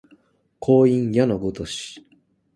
[0.59, 2.03] 光陰矢のごとし